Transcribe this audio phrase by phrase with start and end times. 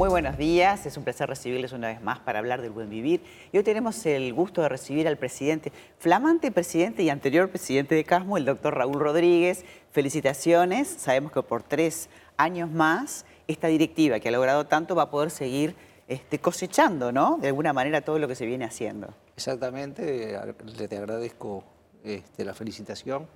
[0.00, 3.22] Muy buenos días, es un placer recibirles una vez más para hablar del buen vivir.
[3.52, 8.02] Y hoy tenemos el gusto de recibir al presidente, flamante presidente y anterior presidente de
[8.04, 9.62] Casmo, el doctor Raúl Rodríguez.
[9.90, 12.08] Felicitaciones, sabemos que por tres
[12.38, 15.76] años más esta directiva que ha logrado tanto va a poder seguir
[16.08, 17.36] este, cosechando, ¿no?
[17.36, 19.12] De alguna manera todo lo que se viene haciendo.
[19.36, 20.34] Exactamente,
[20.88, 21.62] te agradezco
[22.04, 23.26] este, la felicitación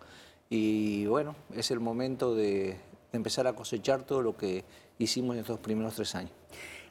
[0.49, 2.79] y bueno, es el momento de,
[3.17, 4.64] empezar a cosechar todo lo que
[4.98, 6.32] hicimos en estos primeros tres años.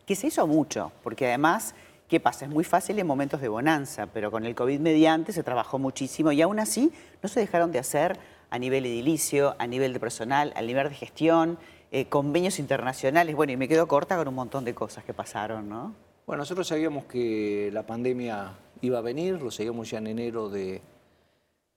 [0.06, 1.76] Que se hizo mucho, porque además,
[2.08, 2.46] ¿qué pasa?
[2.46, 6.32] Es muy fácil en momentos de bonanza, pero con el COVID mediante se trabajó muchísimo
[6.32, 10.54] y aún así no se dejaron de hacer a nivel edilicio, a nivel de personal,
[10.56, 11.58] a nivel de gestión,
[11.92, 13.36] eh, convenios internacionales.
[13.36, 15.94] Bueno, y me quedo corta con un montón de cosas que pasaron, ¿no?
[16.26, 20.82] Bueno, nosotros sabíamos que la pandemia iba a venir, lo seguimos ya en enero de,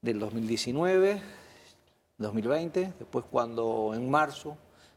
[0.02, 1.20] del 2019
[2.18, 4.56] 2020, después cuando en marzo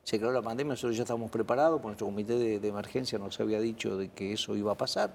[0.09, 3.95] se creó la pandemia, nosotros ya estábamos preparados, nuestro comité de, emergencia nos había dicho
[3.95, 5.13] de que eso iba a pasar.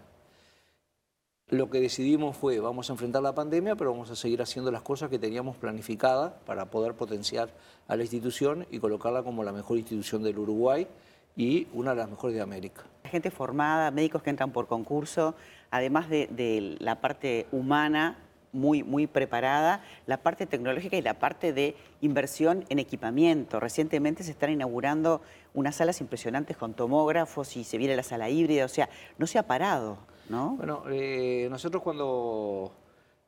[1.48, 4.82] Lo que decidimos fue, vamos a enfrentar la pandemia, pero vamos a seguir haciendo las
[4.82, 7.48] cosas que teníamos planificadas para poder potenciar
[7.88, 10.86] a la institución y colocarla como la mejor institución del Uruguay
[11.34, 12.84] y una de las mejores de América.
[13.02, 15.34] Gente formada, médicos que entran por concurso,
[15.72, 18.16] además de, de la parte humana,
[18.54, 23.60] muy, muy preparada, la parte tecnológica y la parte de inversión en equipamiento.
[23.60, 25.20] Recientemente se están inaugurando
[25.52, 28.88] unas salas impresionantes con tomógrafos y se viene la sala híbrida, o sea,
[29.18, 30.56] no se ha parado, ¿no?
[30.56, 32.72] Bueno, eh, nosotros cuando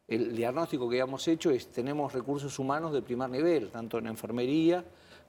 [0.09, 4.85] el diagnóstico que hemos hecho es tenemos recursos humanos de primer nivel, tanto en enfermería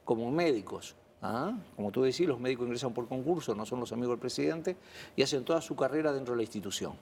[0.06, 0.96] como en médicos.
[1.22, 1.58] ¿ah?
[1.76, 4.78] Como tú decís, los médicos ingresan por concurso, no son los amigos del presidente,
[5.16, 6.94] y hacen toda su carrera dentro de la institución.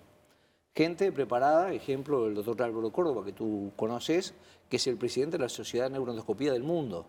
[0.75, 4.33] Gente preparada, ejemplo, el doctor Álvaro Córdoba, que tú conoces,
[4.69, 7.05] que es el presidente de la Sociedad de Neuroendoscopía del mundo.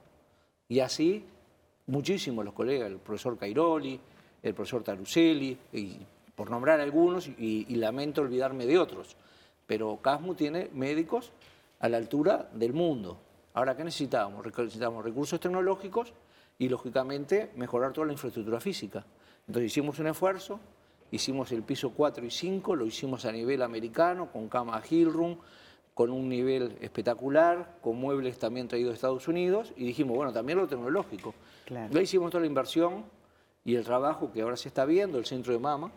[0.68, 1.24] Y así,
[1.86, 3.98] muchísimos los colegas, el profesor Cairoli,
[4.40, 5.98] el profesor Taruselli, y
[6.36, 9.16] por nombrar algunos, y, lamento olvidarme de otros.
[9.66, 11.32] Pero CASMU tiene médicos
[11.80, 13.18] a la altura del mundo.
[13.54, 14.46] Ahora, ¿qué necesitamos?
[14.46, 16.12] Necesitamos recursos tecnológicos
[16.56, 19.04] y, lógicamente, mejorar toda la infraestructura física.
[19.48, 20.60] Entonces hicimos un esfuerzo,
[21.10, 25.38] Hicimos el piso 4 y 5, lo hicimos a nivel americano, con cama Hill Room,
[25.94, 30.58] con un nivel espectacular, con muebles también traídos de Estados Unidos, y dijimos, bueno, también
[30.58, 31.34] lo tecnológico.
[31.64, 32.00] Claro.
[32.00, 33.04] hicimos toda la inversión
[33.64, 35.90] y el trabajo que ahora se está viendo, el centro de mama,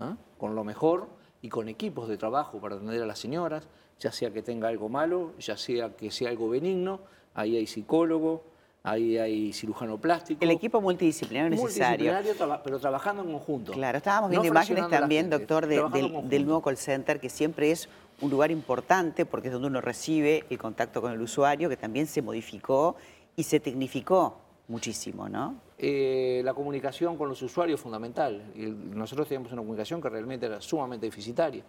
[0.00, 0.16] ¿ah?
[0.38, 1.08] con lo mejor
[1.40, 3.66] y con equipos de trabajo para atender a las señoras,
[3.98, 7.00] ya sea que tenga algo malo, ya sea que sea algo benigno,
[7.34, 8.44] ahí hay psicólogo,
[8.84, 10.42] Ahí hay cirujano plástico.
[10.42, 12.12] El equipo multidisciplinario necesario.
[12.12, 13.72] Multidisciplinario, pero trabajando en conjunto.
[13.72, 17.88] Claro, estábamos viendo imágenes también, doctor, del, nuevo call center, que siempre es
[18.20, 22.08] un lugar importante porque es donde uno recibe el contacto con el usuario, que también
[22.08, 22.96] se modificó
[23.36, 25.54] y se tecnificó muchísimo, ¿no?
[25.78, 28.52] Eh, la comunicación con los usuarios es fundamental.
[28.56, 31.64] nosotros teníamos una comunicación que realmente era sumamente deficitaria.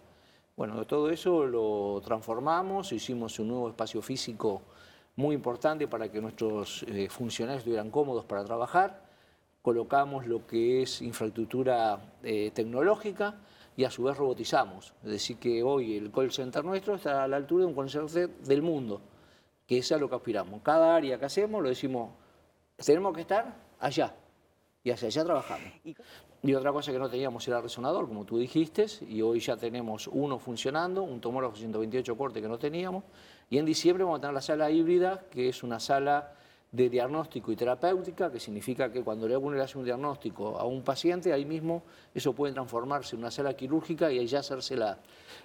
[0.56, 4.62] Bueno, todo eso lo transformamos, hicimos un nuevo espacio físico
[5.16, 9.04] muy importante para que nuestros eh, funcionarios estuvieran cómodos para trabajar.
[9.62, 13.36] Colocamos lo que es infraestructura eh, tecnológica
[13.76, 14.94] y a su vez robotizamos.
[15.02, 17.90] Es decir, que hoy el call center nuestro está a la altura de un call
[17.90, 19.00] center del mundo,
[19.66, 20.60] que es a lo que aspiramos.
[20.62, 22.10] Cada área que hacemos lo decimos,
[22.84, 24.14] tenemos que estar allá
[24.82, 25.72] y hacia allá trabajamos.
[26.42, 30.08] Y otra cosa que no teníamos era resonador, como tú dijiste, y hoy ya tenemos
[30.08, 33.02] uno funcionando, un tomógrafo 128 corte que no teníamos,
[33.50, 36.32] y en diciembre vamos a tener la sala híbrida, que es una sala
[36.74, 40.64] de diagnóstico y terapéutica, que significa que cuando le uno le hace un diagnóstico a
[40.64, 44.76] un paciente, ahí mismo eso puede transformarse en una sala quirúrgica y ahí ya hacerse
[44.76, 44.98] la,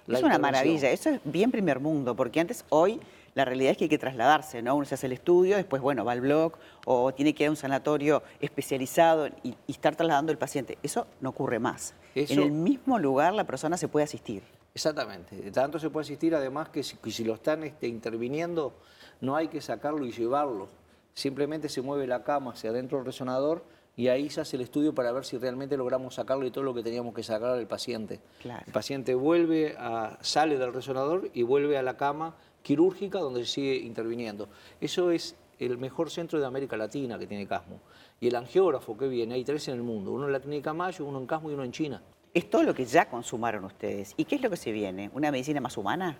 [0.08, 2.98] la Es una maravilla, eso es bien primer mundo, porque antes, hoy,
[3.36, 4.74] la realidad es que hay que trasladarse, ¿no?
[4.74, 7.50] Uno se hace el estudio, después, bueno, va al blog o tiene que ir a
[7.50, 10.78] un sanatorio especializado y, estar trasladando el paciente.
[10.82, 11.94] Eso no ocurre más.
[12.16, 14.42] En el mismo lugar la persona se puede asistir.
[14.74, 15.50] Exactamente.
[15.50, 18.74] Tanto se puede asistir, además, que si, lo están este, interviniendo,
[19.20, 20.68] no hay que sacarlo y llevarlo.
[21.14, 23.64] Simplemente se mueve la cama hacia adentro del resonador
[23.96, 26.82] y ahí se hace el estudio para ver si realmente logramos sacarle todo lo que
[26.82, 28.20] teníamos que sacar al paciente.
[28.44, 33.52] El paciente vuelve a, sale del resonador y vuelve a la cama quirúrgica donde se
[33.52, 34.48] sigue interviniendo.
[34.80, 37.80] Eso es el mejor centro de América Latina que tiene Casmo.
[38.20, 41.04] Y el angiógrafo que viene, hay tres en el mundo, uno en la clínica Mayo,
[41.04, 42.02] uno en Casmo y uno en China.
[42.32, 44.14] Es todo lo que ya consumaron ustedes.
[44.16, 45.10] ¿Y qué es lo que se viene?
[45.14, 46.18] ¿Una medicina más humana?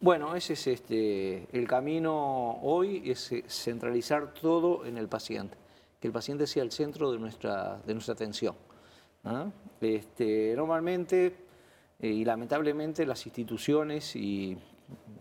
[0.00, 5.56] Bueno, ese es este, el camino hoy, es eh, centralizar todo en el paciente,
[6.00, 8.56] que el paciente sea el centro de nuestra, de nuestra atención.
[9.24, 9.46] ¿ah?
[9.80, 11.44] Este, normalmente
[12.00, 14.58] eh, y lamentablemente las instituciones, y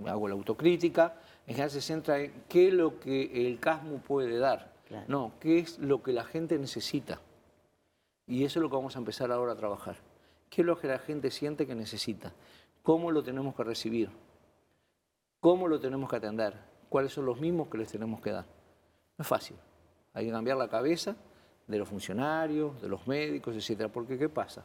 [0.06, 1.15] hago la autocrítica,
[1.47, 4.74] en general se centra en qué es lo que el CASMU puede dar,
[5.07, 7.19] no, qué es lo que la gente necesita.
[8.27, 9.95] Y eso es lo que vamos a empezar ahora a trabajar.
[10.53, 12.31] ¿Qué es lo que la gente siente que necesita?
[12.83, 14.11] ¿Cómo lo tenemos que recibir?
[15.39, 16.53] ¿Cómo lo tenemos que atender?
[16.89, 18.45] ¿Cuáles son los mismos que les tenemos que dar?
[19.17, 19.57] No es fácil.
[20.13, 21.15] Hay que cambiar la cabeza
[21.65, 23.91] de los funcionarios, de los médicos, etcétera.
[23.91, 24.63] Porque ¿qué pasa?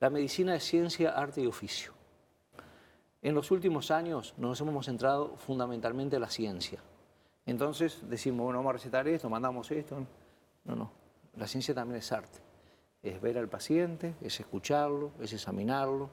[0.00, 1.92] La medicina es ciencia, arte y oficio.
[3.20, 6.80] En los últimos años nos hemos centrado fundamentalmente en la ciencia.
[7.44, 10.06] Entonces decimos, bueno, vamos a recetar esto, mandamos esto.
[10.64, 10.90] No, no.
[11.36, 12.47] La ciencia también es arte.
[13.02, 16.10] Es ver al paciente, es escucharlo, es examinarlo,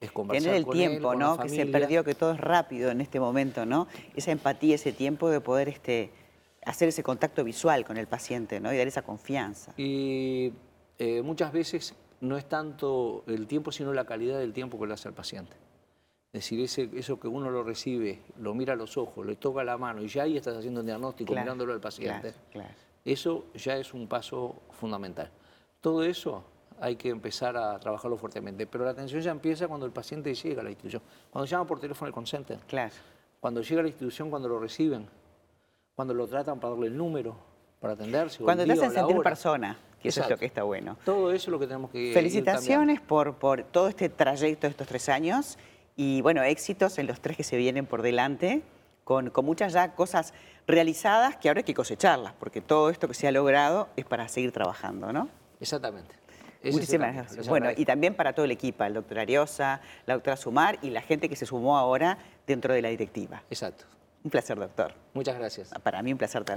[0.00, 1.38] es conversar Tener el con él, tiempo, con la ¿no?
[1.38, 3.88] Que se perdió, que todo es rápido en este momento, ¿no?
[4.14, 6.10] Esa empatía, ese tiempo de poder este,
[6.64, 8.72] hacer ese contacto visual con el paciente, ¿no?
[8.72, 9.72] Y dar esa confianza.
[9.76, 10.52] Y
[10.98, 14.94] eh, muchas veces no es tanto el tiempo, sino la calidad del tiempo que le
[14.94, 15.56] hace al paciente.
[16.32, 19.64] Es decir, ese, eso que uno lo recibe, lo mira a los ojos, le toca
[19.64, 22.30] la mano y ya ahí estás haciendo un diagnóstico Claro, mirándolo al paciente.
[22.30, 22.74] Claro, claro.
[23.04, 25.30] Eso ya es un paso fundamental.
[25.82, 26.44] Todo eso
[26.80, 30.60] hay que empezar a trabajarlo fuertemente, pero la atención ya empieza cuando el paciente llega
[30.60, 32.92] a la institución, cuando llama por teléfono al center, Claro.
[33.40, 35.08] cuando llega a la institución, cuando lo reciben,
[35.96, 37.36] cuando lo tratan para darle el número,
[37.80, 38.44] para atenderse.
[38.44, 39.28] Cuando el te hacen sentir hora.
[39.28, 40.96] persona, que eso es lo que está bueno.
[41.04, 44.70] Todo eso es lo que tenemos que ir Felicitaciones por, por todo este trayecto de
[44.70, 45.58] estos tres años
[45.96, 48.62] y bueno, éxitos en los tres que se vienen por delante,
[49.02, 50.32] con, con muchas ya cosas
[50.68, 54.28] realizadas que ahora hay que cosecharlas, porque todo esto que se ha logrado es para
[54.28, 55.28] seguir trabajando, ¿no?
[55.62, 56.14] Exactamente.
[56.64, 57.48] Muchísimas gracias.
[57.48, 61.00] Bueno, y también para todo el equipo, el doctor Ariosa, la doctora Sumar y la
[61.02, 63.42] gente que se sumó ahora dentro de la directiva.
[63.50, 63.84] Exacto.
[64.24, 64.94] Un placer, doctor.
[65.14, 65.70] Muchas gracias.
[65.82, 66.50] Para mí un placer también.